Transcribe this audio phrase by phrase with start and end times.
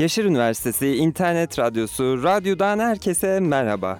[0.00, 3.98] Yaşar Üniversitesi İnternet Radyosu Radyo'dan herkese merhaba.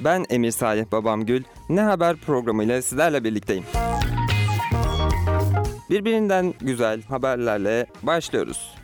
[0.00, 1.44] Ben Emir Salih Babamgül.
[1.68, 3.64] Ne Haber programıyla sizlerle birlikteyim.
[5.90, 8.74] Birbirinden güzel haberlerle başlıyoruz.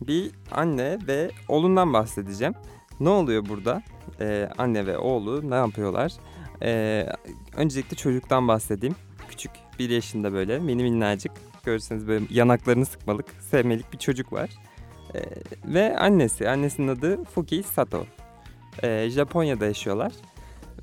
[0.00, 2.54] Bir anne ve oğlundan bahsedeceğim.
[3.00, 3.82] Ne oluyor burada?
[4.20, 6.12] Ee, anne ve oğlu ne yapıyorlar?
[6.62, 7.06] Ee,
[7.56, 8.96] öncelikle çocuktan bahsedeyim.
[9.28, 11.32] Küçük, bir yaşında böyle mini minnacık
[11.64, 14.50] görürseniz böyle yanaklarını sıkmalık, sevmelik bir çocuk var.
[15.14, 15.20] Ee,
[15.64, 18.06] ve annesi, annesinin adı Fuki Sato.
[18.82, 20.12] Ee, Japonya'da yaşıyorlar.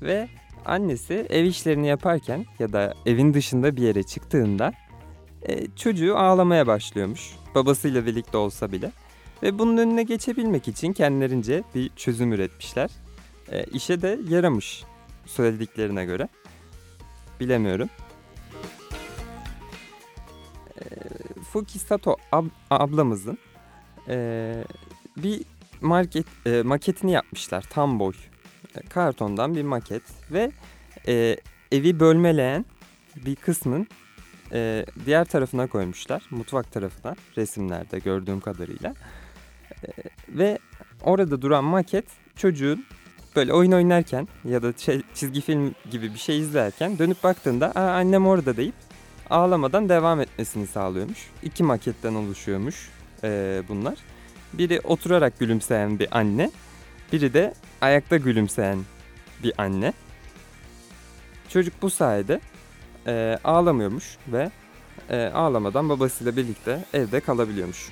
[0.02, 0.28] Ve
[0.64, 4.72] annesi ev işlerini yaparken ya da evin dışında bir yere çıktığında
[5.42, 7.30] e, çocuğu ağlamaya başlıyormuş.
[7.54, 8.92] Babasıyla birlikte olsa bile.
[9.42, 12.90] Ve bunun önüne geçebilmek için kendilerince bir çözüm üretmişler.
[13.52, 14.84] E, işe de yaramış
[15.26, 16.28] söylediklerine göre.
[17.40, 17.88] Bilemiyorum.
[21.58, 23.38] Fuki Sato ab- ablamızın
[24.08, 24.64] eee,
[25.16, 25.42] bir
[25.80, 28.12] market eee, maketini yapmışlar tam boy.
[28.76, 30.50] E, kartondan bir maket ve
[31.06, 31.36] eee,
[31.72, 32.64] evi bölmeleyen
[33.16, 33.86] bir kısmın
[34.52, 38.94] eee, diğer tarafına koymuşlar mutfak tarafına resimlerde gördüğüm kadarıyla.
[39.84, 39.92] Eee,
[40.28, 40.58] ve
[41.02, 42.04] orada duran maket
[42.36, 42.84] çocuğun
[43.36, 47.90] böyle oyun oynarken ya da şey- çizgi film gibi bir şey izlerken dönüp baktığında Aa,
[47.94, 48.74] annem orada deyip
[49.30, 51.18] ağlamadan devam etmesini sağlıyormuş.
[51.42, 52.88] İki maketten oluşuyormuş
[53.24, 53.98] eee, bunlar.
[54.52, 56.50] Biri oturarak gülümseyen bir anne,
[57.12, 58.78] biri de ayakta gülümseyen
[59.42, 59.92] bir anne.
[61.48, 62.40] Çocuk bu sayede
[63.06, 64.50] eee, ağlamıyormuş ve
[65.10, 67.88] eee, ağlamadan babasıyla birlikte evde kalabiliyormuş.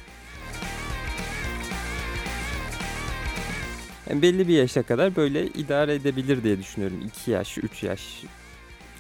[4.11, 7.01] Yani belli bir yaşa kadar böyle idare edebilir diye düşünüyorum.
[7.07, 8.23] 2 yaş, 3 yaş.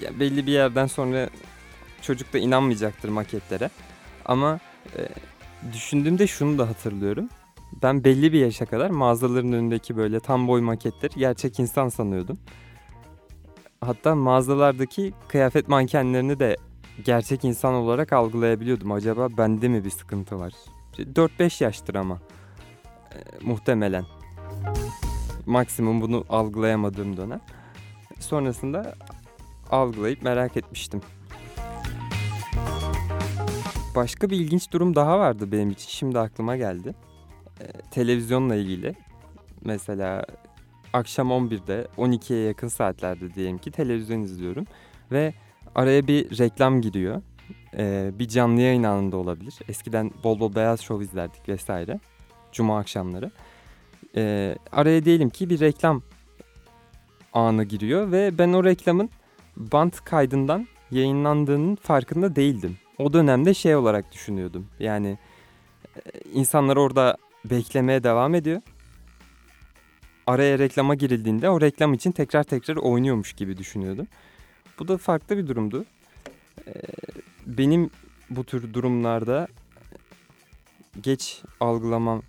[0.00, 1.28] Ya belli bir yerden sonra
[2.02, 3.70] çocuk da inanmayacaktır maketlere.
[4.24, 4.58] Ama
[4.96, 5.08] e,
[5.72, 7.28] düşündüğümde şunu da hatırlıyorum.
[7.82, 12.38] Ben belli bir yaşa kadar mağazaların önündeki böyle tam boy maketleri gerçek insan sanıyordum.
[13.80, 16.56] Hatta mağazalardaki kıyafet mankenlerini de
[17.04, 18.92] gerçek insan olarak algılayabiliyordum.
[18.92, 20.52] Acaba bende mi bir sıkıntı var?
[20.98, 22.20] 4-5 yaştır ama
[23.12, 24.04] e, muhtemelen.
[25.46, 27.40] Maksimum bunu algılayamadığım dönem.
[28.20, 28.94] Sonrasında
[29.70, 31.00] algılayıp merak etmiştim.
[33.96, 35.88] Başka bir ilginç durum daha vardı benim için.
[35.88, 36.94] Şimdi aklıma geldi.
[37.60, 38.94] Ee, televizyonla ilgili.
[39.64, 40.24] Mesela
[40.92, 44.64] akşam 11'de 12'ye yakın saatlerde diyelim ki televizyon izliyorum.
[45.12, 45.34] Ve
[45.74, 47.22] araya bir reklam giriyor.
[47.76, 49.54] Ee, bir canlı yayın anında olabilir.
[49.68, 52.00] Eskiden bol bol beyaz şov izlerdik vesaire.
[52.52, 53.30] Cuma akşamları.
[54.16, 56.02] Ee, araya diyelim ki bir reklam
[57.32, 59.10] anı giriyor ve ben o reklamın
[59.56, 62.76] bant kaydından yayınlandığının farkında değildim.
[62.98, 64.66] O dönemde şey olarak düşünüyordum.
[64.78, 65.18] Yani
[65.96, 66.00] e,
[66.32, 68.60] insanlar orada beklemeye devam ediyor.
[70.26, 74.06] Araya reklama girildiğinde o reklam için tekrar tekrar oynuyormuş gibi düşünüyordum.
[74.78, 75.84] Bu da farklı bir durumdu.
[76.66, 76.72] Ee,
[77.46, 77.90] Benim
[78.30, 79.48] bu tür durumlarda
[81.00, 82.22] geç algılamam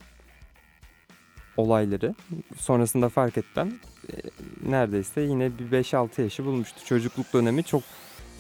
[1.58, 2.16] olayları
[2.58, 3.80] sonrasında fark ettim.
[4.10, 4.16] Ee,
[4.70, 6.86] Neredeyse yine bir 5-6 yaşı bulmuştu.
[6.86, 7.84] Çocukluk dönemi çok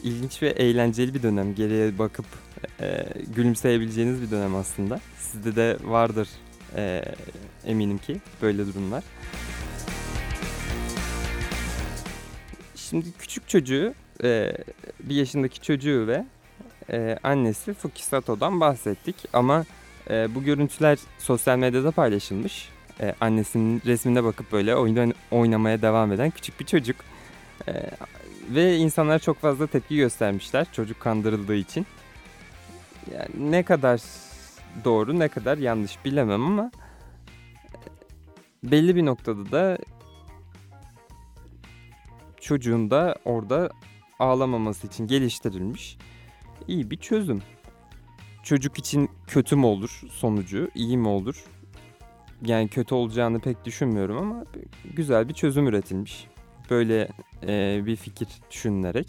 [0.03, 1.55] ilginç ve eğlenceli bir dönem.
[1.55, 2.25] Geriye bakıp
[2.81, 4.99] e, gülümseyebileceğiniz bir dönem aslında.
[5.19, 6.27] Sizde de vardır
[6.75, 7.03] e,
[7.65, 9.03] eminim ki böyle durumlar.
[12.75, 13.93] Şimdi küçük çocuğu,
[14.23, 14.53] e,
[14.99, 16.25] bir yaşındaki çocuğu ve
[16.91, 19.15] e, annesi Fukisato'dan bahsettik.
[19.33, 19.65] Ama
[20.09, 22.69] e, bu görüntüler sosyal medyada paylaşılmış.
[23.01, 26.95] E, annesinin resmine bakıp böyle oyun oynamaya devam eden küçük bir çocuk.
[27.67, 27.71] E,
[28.49, 31.85] ve insanlar çok fazla tepki göstermişler çocuk kandırıldığı için.
[33.13, 34.01] Yani ne kadar
[34.85, 36.71] doğru ne kadar yanlış bilemem ama
[38.63, 39.77] belli bir noktada da
[42.41, 43.69] çocuğun da orada
[44.19, 45.97] ağlamaması için geliştirilmiş
[46.67, 47.41] iyi bir çözüm.
[48.43, 51.45] Çocuk için kötü mü olur sonucu, iyi mi olur?
[52.45, 54.45] Yani kötü olacağını pek düşünmüyorum ama
[54.95, 56.27] güzel bir çözüm üretilmiş.
[56.69, 57.07] Böyle
[57.47, 59.07] e, bir fikir düşünülerek.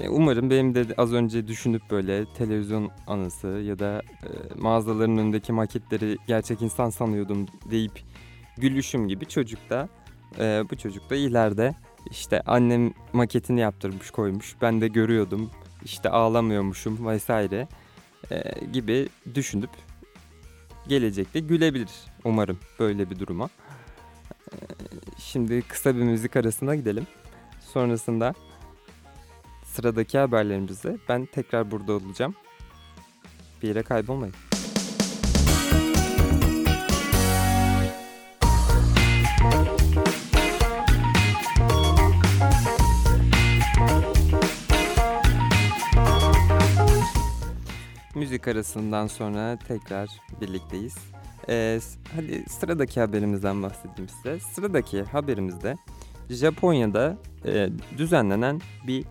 [0.00, 4.28] E, Umarım benim de az önce düşünüp böyle televizyon anısı ya da e,
[4.60, 8.02] mağazaların önündeki maketleri gerçek insan sanıyordum deyip
[8.58, 9.88] gülüşüm gibi çocuk da
[10.38, 11.74] e, bu çocuk da ileride
[12.10, 15.50] işte annem maketini yaptırmış koymuş ben de görüyordum
[15.84, 17.68] işte ağlamıyormuşum vesaire
[18.30, 19.70] e, gibi düşünüp
[20.88, 21.90] gelecekte gülebilir
[22.24, 23.50] umarım böyle bir duruma.
[24.52, 24.56] E,
[25.18, 27.06] şimdi kısa bir müzik arasına gidelim.
[27.72, 28.34] Sonrasında
[29.64, 32.34] sıradaki haberlerimizde ben tekrar burada olacağım.
[33.62, 34.34] Bir yere kaybolmayın.
[48.34, 50.08] Müzik arasından sonra tekrar
[50.40, 50.96] birlikteyiz.
[51.48, 51.80] Ee,
[52.16, 54.40] hadi sıradaki haberimizden bahsedeyim size.
[54.40, 55.76] Sıradaki haberimizde
[56.30, 57.16] Japonya'da
[57.46, 59.04] e, düzenlenen bir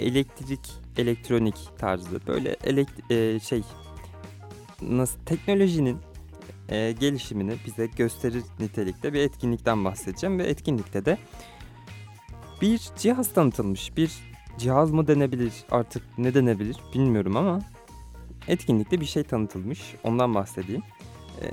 [0.00, 3.62] elektrik elektronik tarzı böyle elekt e, şey
[4.82, 5.98] nasıl teknolojinin
[6.68, 11.18] e, gelişimini bize gösterir nitelikte bir etkinlikten bahsedeceğim ve etkinlikte de
[12.62, 13.96] bir cihaz tanıtılmış.
[13.96, 14.12] Bir
[14.58, 17.60] cihaz mı denebilir artık ne denebilir bilmiyorum ama
[18.48, 19.94] etkinlikte bir şey tanıtılmış.
[20.04, 20.82] Ondan bahsedeyim.
[21.42, 21.46] E,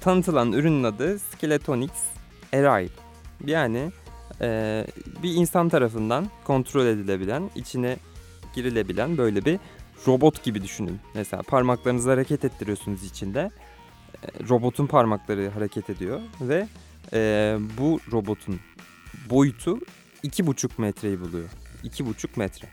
[0.00, 1.90] tanıtılan ürünün adı Skeletonix
[2.52, 2.88] Arai.
[3.46, 3.90] Yani
[4.40, 4.86] e,
[5.22, 7.96] bir insan tarafından kontrol edilebilen, içine
[8.54, 9.58] girilebilen böyle bir
[10.06, 11.00] robot gibi düşünün.
[11.14, 13.50] Mesela parmaklarınızı hareket ettiriyorsunuz içinde.
[14.24, 16.66] E, robotun parmakları hareket ediyor ve
[17.12, 18.60] e, bu robotun
[19.30, 19.78] boyutu
[20.22, 21.48] iki buçuk metreyi buluyor.
[21.82, 22.68] İki buçuk metre.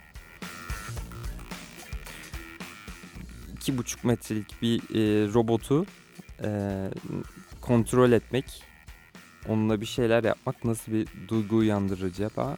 [3.66, 5.86] İki buçuk metrelik bir e, robotu
[6.44, 6.50] e,
[7.62, 8.64] kontrol etmek,
[9.50, 12.58] onunla bir şeyler yapmak nasıl bir duygu uyandırır acaba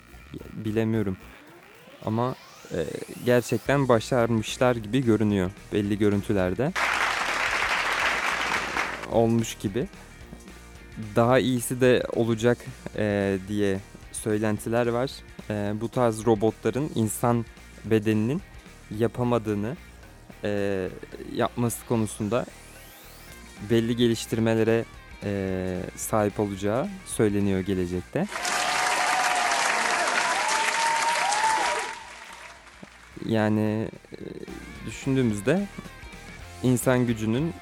[0.53, 1.17] bilemiyorum.
[2.05, 2.35] Ama
[2.71, 2.85] e,
[3.25, 6.71] gerçekten başarmışlar gibi görünüyor belli görüntülerde.
[9.11, 9.87] Olmuş gibi.
[11.15, 12.57] Daha iyisi de olacak
[12.95, 13.79] e, diye
[14.11, 15.11] söylentiler var.
[15.49, 17.45] E, bu tarz robotların insan
[17.85, 18.41] bedeninin
[18.97, 19.75] yapamadığını
[20.43, 20.89] e,
[21.35, 22.45] yapması konusunda
[23.69, 24.85] belli geliştirmelere
[25.23, 28.27] e, sahip olacağı söyleniyor gelecekte.
[33.25, 34.17] Yani e,
[34.85, 35.67] düşündüğümüzde
[36.63, 37.53] insan gücünün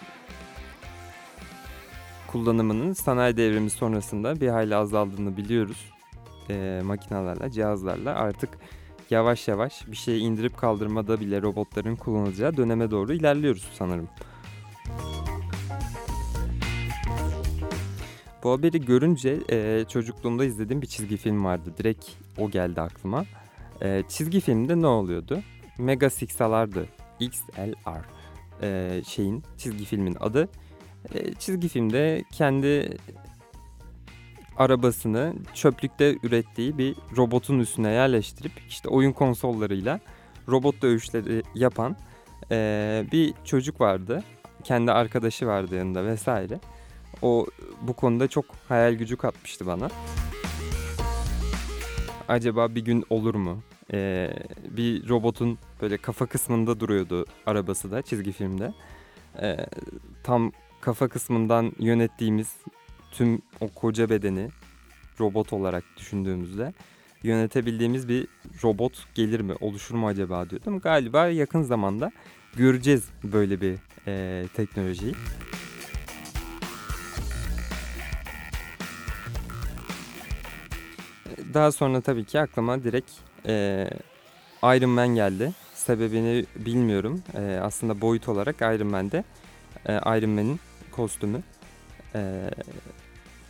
[2.27, 5.91] kullanımının sanayi devrimi sonrasında bir hayli azaldığını biliyoruz.
[6.49, 8.49] E, makinalarla, cihazlarla artık
[9.09, 14.09] yavaş yavaş bir şeyi indirip kaldırmada bile robotların kullanılacağı döneme doğru ilerliyoruz sanırım.
[18.43, 21.73] Bu haberi görünce e, çocukluğumda izlediğim bir çizgi film vardı.
[21.77, 22.05] Direkt
[22.37, 23.25] o geldi aklıma.
[23.81, 25.39] E, çizgi filmde ne oluyordu?
[25.77, 26.85] Mega Six'alardı.
[27.19, 28.05] XLR
[28.61, 30.49] e, şeyin çizgi filmin adı.
[31.13, 32.97] E, çizgi filmde kendi
[34.57, 39.99] arabasını çöplükte ürettiği bir robotun üstüne yerleştirip işte oyun konsollarıyla
[40.49, 41.97] robot dövüşleri yapan
[42.51, 44.23] e, bir çocuk vardı.
[44.63, 46.59] Kendi arkadaşı vardı yanında vesaire.
[47.21, 47.45] O
[47.81, 49.89] bu konuda çok hayal gücü katmıştı bana.
[52.27, 53.63] Acaba bir gün olur mu?
[53.93, 54.33] Ee,
[54.69, 58.73] bir robotun böyle kafa kısmında duruyordu arabası da çizgi filmde.
[59.41, 59.57] Ee,
[60.23, 60.51] tam
[60.81, 62.55] kafa kısmından yönettiğimiz
[63.17, 64.49] tüm o koca bedeni
[65.19, 66.73] robot olarak düşündüğümüzde
[67.23, 68.27] yönetebildiğimiz bir
[68.63, 70.79] robot gelir mi, oluşur mu acaba diyordum.
[70.79, 72.11] Galiba yakın zamanda
[72.55, 73.75] göreceğiz böyle bir
[74.07, 75.13] e, teknolojiyi.
[81.53, 83.11] Daha sonra tabii ki aklıma direkt
[83.47, 83.87] e,
[84.63, 85.51] Iron Man geldi.
[85.73, 87.23] Sebebini bilmiyorum.
[87.33, 89.23] E, aslında boyut olarak Iron Man'de
[89.85, 90.59] e, Iron Man'in
[90.91, 91.41] kostümü.
[92.15, 92.49] E,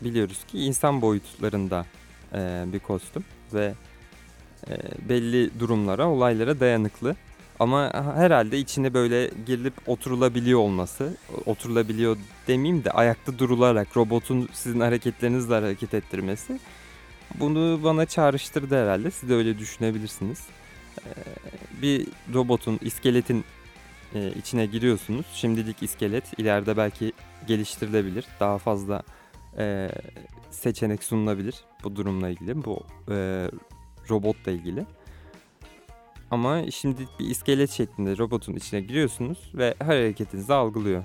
[0.01, 1.85] biliyoruz ki insan boyutlarında
[2.33, 3.23] e, bir kostüm
[3.53, 3.73] ve
[4.69, 4.73] e,
[5.09, 7.15] belli durumlara, olaylara dayanıklı.
[7.59, 15.53] Ama herhalde içine böyle girilip oturulabiliyor olması, oturulabiliyor demeyeyim de ayakta durularak robotun sizin hareketlerinizle
[15.53, 16.59] hareket ettirmesi
[17.39, 19.11] bunu bana çağrıştırdı herhalde.
[19.11, 20.43] Siz de öyle düşünebilirsiniz.
[20.99, 21.09] Ee,
[21.81, 23.43] bir robotun, iskeletin
[24.15, 25.25] e, içine giriyorsunuz.
[25.33, 27.13] Şimdilik iskelet, ileride belki
[27.47, 28.25] geliştirilebilir.
[28.39, 29.03] Daha fazla
[29.57, 29.89] e,
[30.49, 33.47] seçenek sunulabilir bu durumla ilgili, bu e,
[34.09, 34.85] robotla ilgili.
[36.31, 41.03] Ama şimdi bir iskelet şeklinde robotun içine giriyorsunuz ve her hareketinizi algılıyor.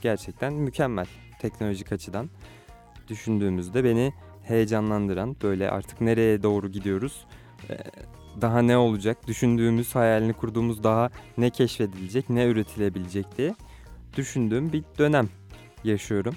[0.00, 1.06] Gerçekten mükemmel
[1.40, 2.30] teknolojik açıdan
[3.08, 7.26] düşündüğümüzde beni heyecanlandıran böyle artık nereye doğru gidiyoruz
[7.70, 7.76] e,
[8.40, 13.54] daha ne olacak düşündüğümüz hayalini kurduğumuz daha ne keşfedilecek ne üretilebilecek diye
[14.16, 15.28] düşündüğüm bir dönem
[15.84, 16.34] yaşıyorum.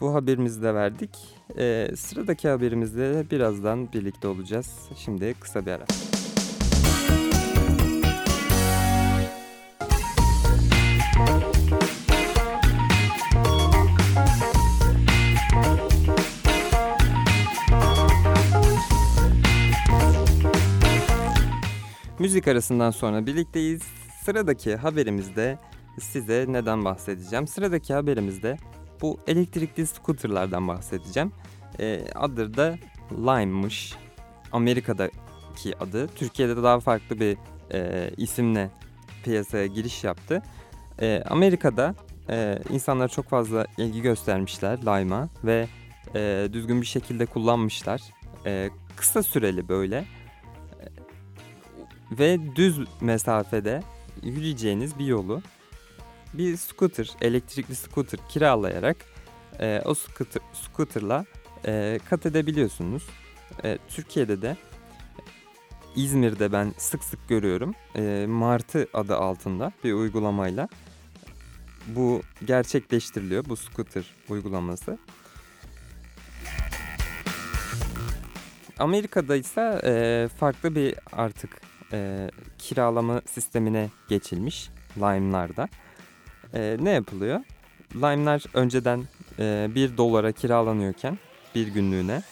[0.00, 1.10] Bu haberimizi de verdik.
[1.58, 4.88] Ee, sıradaki haberimizde birazdan birlikte olacağız.
[4.96, 5.84] Şimdi kısa bir ara.
[22.18, 23.82] Müzik arasından sonra birlikteyiz.
[24.24, 25.58] Sıradaki haberimizde
[26.00, 27.46] size neden bahsedeceğim?
[27.46, 28.56] Sıradaki haberimizde
[29.02, 31.32] bu elektrikli scooterlardan bahsedeceğim.
[31.80, 32.78] E, adı da
[33.12, 33.94] Lime'mış.
[34.52, 36.08] Amerika'daki adı.
[36.08, 37.36] Türkiye'de de daha farklı bir
[37.72, 38.70] e, isimle
[39.24, 40.42] piyasaya giriş yaptı.
[41.00, 41.94] E, Amerika'da
[42.30, 45.68] e, insanlar çok fazla ilgi göstermişler Lime'a ve
[46.14, 48.00] e, düzgün bir şekilde kullanmışlar.
[48.46, 50.06] E, kısa süreli böyle e,
[52.18, 53.82] ve düz mesafede
[54.22, 55.42] yürüyeceğiniz bir yolu
[56.34, 58.96] bir scooter, elektrikli scooter kiralayarak
[59.60, 61.24] e, o scooter, scooterla
[61.66, 63.02] e, kat edebiliyorsunuz.
[63.64, 64.56] E, Türkiye'de de
[65.96, 67.74] İzmir'de ben sık sık görüyorum.
[67.96, 70.68] E, Martı adı altında bir uygulamayla
[71.86, 74.98] bu gerçekleştiriliyor bu scooter uygulaması.
[78.78, 81.60] Amerika'da ise e, farklı bir artık
[81.92, 85.68] e, kiralama sistemine geçilmiş Lime'larda.
[86.54, 87.40] E, ne yapılıyor?
[87.94, 89.04] Lime'lar önceden
[89.38, 91.18] e, 1 dolara kiralanıyorken
[91.54, 92.22] bir günlüğüne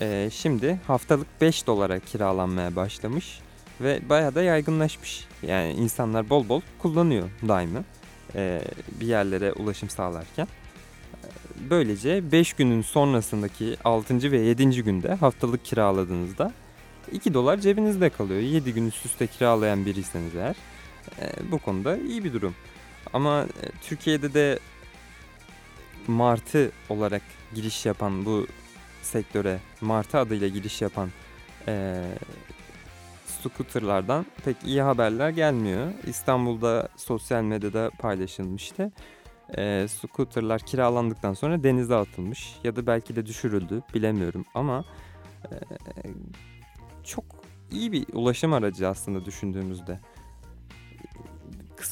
[0.00, 3.40] e, şimdi haftalık 5 dolara kiralanmaya başlamış
[3.80, 5.24] ve bayağı da yaygınlaşmış.
[5.42, 7.84] Yani insanlar bol bol kullanıyor Lime'ı
[8.34, 8.62] e,
[9.00, 10.48] bir yerlere ulaşım sağlarken.
[11.70, 14.32] Böylece 5 günün sonrasındaki 6.
[14.32, 14.82] ve 7.
[14.82, 16.52] günde haftalık kiraladığınızda
[17.12, 18.40] 2 dolar cebinizde kalıyor.
[18.40, 20.56] 7 gün üst üste kiralayan biriyseniz eğer
[21.20, 22.54] e, bu konuda iyi bir durum.
[23.12, 24.58] Ama e, Türkiye'de de
[26.06, 27.22] Martı olarak
[27.54, 28.46] giriş yapan bu
[29.02, 31.10] sektöre Martı adıyla giriş yapan
[31.68, 32.04] e,
[33.26, 35.92] scooterlardan pek iyi haberler gelmiyor.
[36.06, 38.92] İstanbul'da sosyal medyada paylaşılmıştı.
[39.56, 44.84] E, scooterlar kiralandıktan sonra denize atılmış ya da belki de düşürüldü bilemiyorum ama
[45.44, 45.54] e,
[47.04, 47.24] çok
[47.70, 50.00] iyi bir ulaşım aracı aslında düşündüğümüzde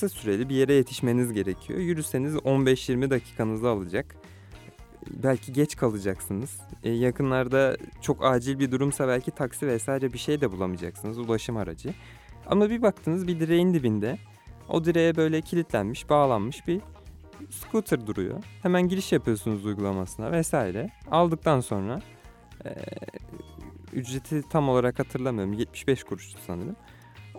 [0.03, 1.79] kısa süreli bir yere yetişmeniz gerekiyor.
[1.79, 4.17] Yürüseniz 15-20 dakikanızı alacak.
[5.11, 6.61] Belki geç kalacaksınız.
[6.83, 11.19] Ee, yakınlarda çok acil bir durumsa belki taksi vesaire bir şey de bulamayacaksınız.
[11.19, 11.95] Ulaşım aracı.
[12.47, 14.19] Ama bir baktınız bir direğin dibinde
[14.69, 16.81] o direğe böyle kilitlenmiş, bağlanmış bir
[17.51, 18.45] scooter duruyor.
[18.63, 20.91] Hemen giriş yapıyorsunuz uygulamasına vesaire.
[21.11, 22.01] Aldıktan sonra
[22.65, 22.71] e,
[23.93, 25.53] ücreti tam olarak hatırlamıyorum.
[25.53, 26.77] 75 kuruştu sanırım.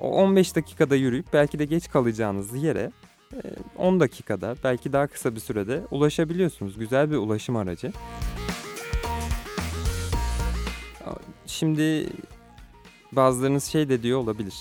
[0.03, 2.91] O 15 dakikada yürüyüp belki de geç kalacağınız yere
[3.77, 6.77] 10 e, dakikada belki daha kısa bir sürede ulaşabiliyorsunuz.
[6.77, 7.91] Güzel bir ulaşım aracı.
[11.45, 12.09] Şimdi
[13.11, 14.55] bazılarınız şey de diyor olabilir.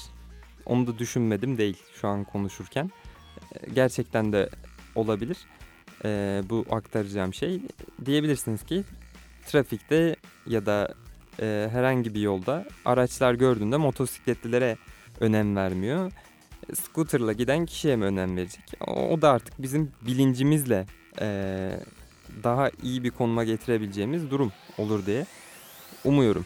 [0.67, 2.91] Onu da düşünmedim değil şu an konuşurken.
[3.55, 4.49] E, gerçekten de
[4.95, 5.39] olabilir.
[6.05, 7.63] E, bu aktaracağım şey.
[8.05, 8.85] Diyebilirsiniz ki
[9.47, 10.95] trafikte ya da
[11.73, 14.77] herhangi bir yolda araçlar gördüğünde motosikletlilere
[15.21, 16.13] önem vermiyor.
[16.75, 18.65] Scooter'la giden kişiye mi önem verecek?
[18.87, 20.87] O, da artık bizim bilincimizle
[21.21, 21.27] e,
[22.45, 25.27] daha iyi bir konuma getirebileceğimiz durum olur diye
[26.05, 26.45] umuyorum.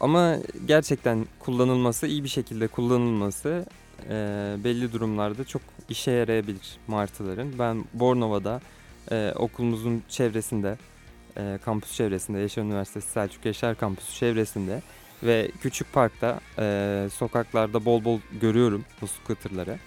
[0.00, 3.66] Ama gerçekten kullanılması, iyi bir şekilde kullanılması
[4.10, 4.14] e,
[4.64, 7.58] belli durumlarda çok işe yarayabilir martıların.
[7.58, 8.60] Ben Bornova'da
[9.10, 10.76] e, okulumuzun çevresinde
[11.36, 14.82] e, kampüs çevresinde, Yaşar Üniversitesi Selçuk Yaşar Kampüsü çevresinde
[15.22, 19.78] ve küçük parkta e, sokaklarda bol bol görüyorum bu scooterları.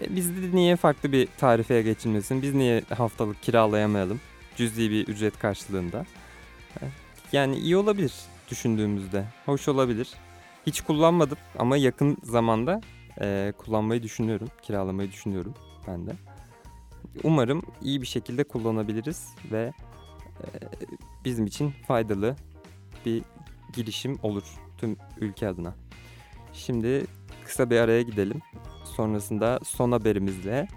[0.00, 2.42] E, bizde niye farklı bir tarifeye geçilmesin?
[2.42, 4.20] Biz niye haftalık kiralayamayalım?
[4.56, 6.06] Cüzi bir ücret karşılığında.
[6.80, 6.82] E,
[7.32, 8.12] yani iyi olabilir
[8.50, 9.24] düşündüğümüzde.
[9.46, 10.08] Hoş olabilir.
[10.66, 12.80] Hiç kullanmadım ama yakın zamanda
[13.20, 14.48] e, kullanmayı düşünüyorum.
[14.62, 15.54] Kiralamayı düşünüyorum
[15.86, 16.12] ben de.
[17.22, 19.72] Umarım iyi bir şekilde kullanabiliriz ve
[21.24, 22.36] bizim için faydalı
[23.06, 23.22] bir
[23.72, 24.42] girişim olur
[24.78, 25.74] tüm ülke adına.
[26.52, 27.06] Şimdi
[27.44, 28.42] kısa bir araya gidelim.
[28.84, 30.68] Sonrasında son haberimizle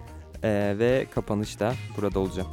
[0.78, 2.50] ve kapanışta burada olacağım.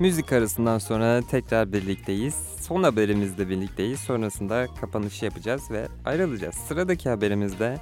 [0.00, 2.57] Müzik arasından sonra tekrar birlikteyiz.
[2.68, 4.00] Son haberimizde birlikteyiz.
[4.00, 6.54] Sonrasında kapanışı yapacağız ve ayrılacağız.
[6.54, 7.78] Sıradaki haberimizde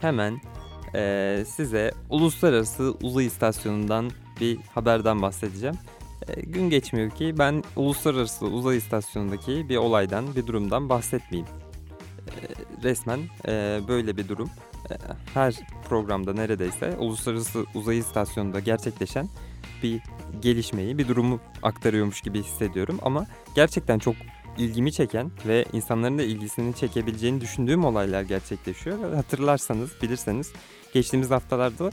[0.00, 0.40] hemen
[0.94, 5.76] e, size Uluslararası Uzay İstasyonu'ndan bir haberden bahsedeceğim.
[6.28, 11.52] E, gün geçmiyor ki ben Uluslararası Uzay İstasyonu'ndaki bir olaydan, bir durumdan bahsetmeyeyim.
[12.28, 12.38] E,
[12.82, 14.50] resmen e, böyle bir durum.
[14.90, 14.94] E,
[15.34, 15.54] her
[15.88, 19.28] programda neredeyse Uluslararası Uzay İstasyonu'nda gerçekleşen
[19.82, 20.00] bir
[20.40, 22.98] gelişmeyi, bir durumu aktarıyormuş gibi hissediyorum.
[23.02, 24.14] Ama gerçekten çok
[24.58, 29.14] ilgimi çeken ve insanların da ilgisini çekebileceğini düşündüğüm olaylar gerçekleşiyor.
[29.14, 30.52] Hatırlarsanız, bilirseniz
[30.94, 31.90] geçtiğimiz haftalarda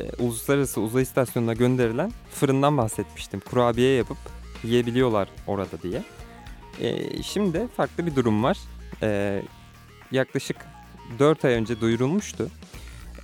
[0.00, 3.40] e, Uluslararası Uzay İstasyonu'na gönderilen fırından bahsetmiştim.
[3.40, 4.18] Kurabiye yapıp
[4.64, 6.02] yiyebiliyorlar orada diye.
[6.80, 8.58] E, şimdi farklı bir durum var.
[9.02, 9.42] E,
[10.12, 10.56] yaklaşık
[11.18, 12.48] 4 ay önce duyurulmuştu.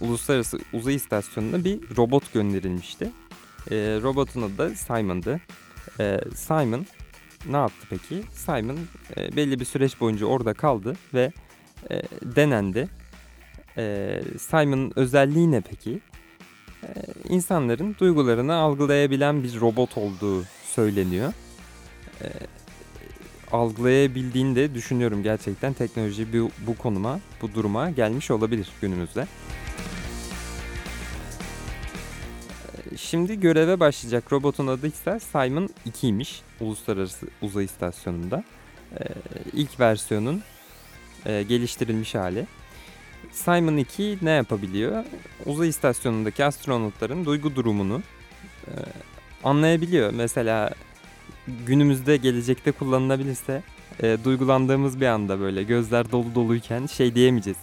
[0.01, 3.11] Uluslararası Uzay İstasyonu'na bir robot gönderilmişti.
[3.71, 5.41] E, robotun adı da Simon'dı.
[6.01, 6.87] E, Simon
[7.51, 8.23] ne yaptı peki?
[8.33, 8.79] Simon
[9.17, 11.33] e, belli bir süreç boyunca orada kaldı ve
[11.91, 12.89] e, denendi.
[13.77, 16.01] E, Simon'ın özelliği ne peki?
[16.83, 16.89] E,
[17.29, 21.33] insanların duygularını algılayabilen bir robot olduğu söyleniyor.
[22.23, 22.27] E,
[23.53, 29.27] algılayabildiğini de düşünüyorum gerçekten teknoloji bu, bu konuma, bu duruma gelmiş olabilir günümüzde.
[33.11, 38.45] Şimdi göreve başlayacak robotun adı ise Simon 2'ymiş Uluslararası Uzay İstasyonu'nda.
[39.01, 39.05] Ee,
[39.53, 40.43] ilk versiyonun
[41.27, 42.47] e, geliştirilmiş hali.
[43.33, 45.05] Simon 2 ne yapabiliyor?
[45.47, 48.03] Uzay istasyonundaki astronotların duygu durumunu
[48.67, 48.73] e,
[49.45, 50.13] anlayabiliyor.
[50.13, 50.71] Mesela
[51.67, 53.63] günümüzde gelecekte kullanılabilirse
[54.03, 57.59] e, duygulandığımız bir anda böyle gözler dolu doluyken şey diyemeyeceğiz.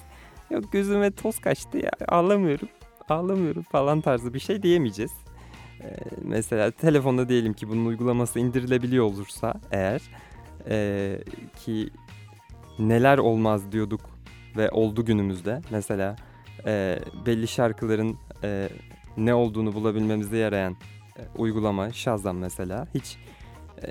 [0.51, 2.67] Yok gözüme toz kaçtı ya ağlamıyorum
[3.09, 5.11] ağlamıyorum falan tarzı bir şey diyemeyeceğiz.
[5.81, 10.01] Ee, mesela telefonda diyelim ki bunun uygulaması indirilebiliyor olursa eğer
[10.69, 11.17] e,
[11.55, 11.89] ki
[12.79, 14.01] neler olmaz diyorduk
[14.57, 15.61] ve oldu günümüzde.
[15.71, 16.15] Mesela
[16.65, 18.69] e, belli şarkıların e,
[19.17, 20.73] ne olduğunu bulabilmemize yarayan
[21.17, 23.17] e, uygulama Shazam mesela hiç
[23.83, 23.87] e,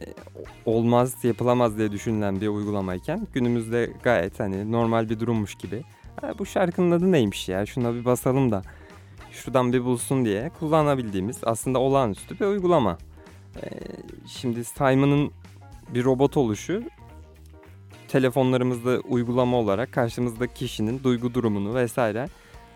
[0.64, 5.82] olmaz yapılamaz diye düşünülen bir uygulamayken günümüzde gayet hani normal bir durummuş gibi.
[6.20, 8.62] Ha, bu şarkının adı neymiş ya şuna bir basalım da
[9.36, 12.98] şuradan bir bulsun diye kullanabildiğimiz aslında olağanüstü bir uygulama.
[13.56, 13.68] Ee,
[14.26, 15.30] şimdi Simon'ın
[15.94, 16.82] bir robot oluşu
[18.08, 22.28] telefonlarımızda uygulama olarak karşımızdaki kişinin duygu durumunu vesaire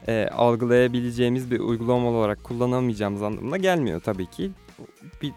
[0.08, 4.50] e, algılayabileceğimiz bir uygulama olarak kullanamayacağımız anlamına gelmiyor tabii ki.
[5.22, 5.32] Bir,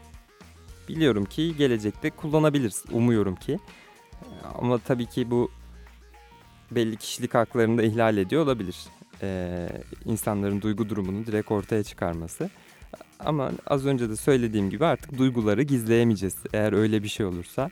[0.90, 2.84] biliyorum ki gelecekte kullanabiliriz.
[2.92, 3.60] Umuyorum ki.
[4.62, 5.52] Ama tabii ki bu
[6.72, 8.76] belli kişilik haklarını da ihlal ediyor olabilir
[9.24, 9.68] e,
[10.06, 12.50] insanların duygu durumunu direkt ortaya çıkarması.
[13.20, 17.70] Ama az önce de söylediğim gibi artık duyguları gizleyemeyeceğiz eğer öyle bir şey olursa.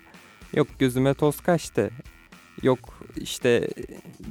[0.54, 1.90] Yok gözüme toz kaçtı.
[2.64, 2.80] Yok
[3.16, 3.68] işte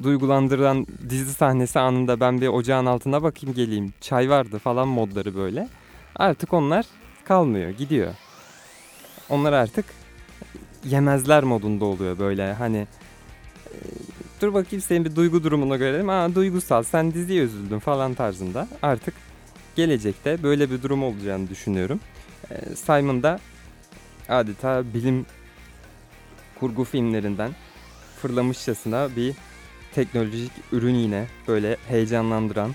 [0.03, 3.93] duygulandıran dizi sahnesi anında ben bir ocağın altına bakayım geleyim.
[4.01, 5.69] Çay vardı falan modları böyle.
[6.17, 6.87] Artık onlar
[7.25, 8.15] kalmıyor, gidiyor.
[9.29, 9.85] Onlar artık
[10.85, 12.87] yemezler modunda oluyor böyle hani
[14.41, 16.09] dur bakayım senin bir duygu durumuna görelim.
[16.09, 18.69] Aa duygusal sen diziye üzüldün falan tarzında.
[18.83, 19.15] Artık
[19.77, 22.01] gelecekte böyle bir durum olacağını düşünüyorum.
[22.51, 23.41] Ee, Simon da
[24.29, 25.27] adeta bilim
[26.61, 27.51] kurgu filmlerinden
[28.23, 29.35] fırlamışçasına bir
[29.95, 32.75] teknolojik ürün yine böyle heyecanlandıran,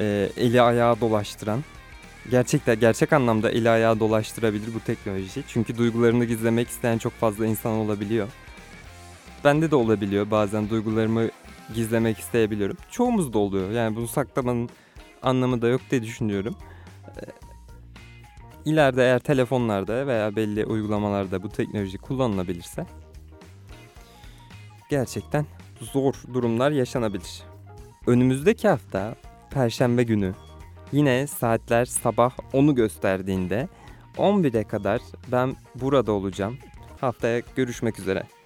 [0.00, 1.64] e, eli ayağı dolaştıran,
[2.30, 5.44] gerçekten gerçek anlamda eli ayağı dolaştırabilir bu teknoloji.
[5.48, 8.28] Çünkü duygularını gizlemek isteyen çok fazla insan olabiliyor
[9.44, 10.30] bende de olabiliyor.
[10.30, 11.28] Bazen duygularımı
[11.74, 12.76] gizlemek isteyebiliyorum.
[12.90, 13.70] Çoğumuz da oluyor.
[13.70, 14.68] Yani bunu saklamanın
[15.22, 16.54] anlamı da yok diye düşünüyorum.
[17.08, 17.20] Ee,
[18.64, 22.86] ileride eğer telefonlarda veya belli uygulamalarda bu teknoloji kullanılabilirse
[24.88, 25.46] gerçekten
[25.80, 27.42] zor durumlar yaşanabilir.
[28.06, 29.14] Önümüzdeki hafta
[29.50, 30.34] Perşembe günü
[30.92, 33.68] yine saatler sabah 10'u gösterdiğinde
[34.16, 35.00] 11'e kadar
[35.32, 36.58] ben burada olacağım.
[37.00, 38.22] Haftaya görüşmek üzere.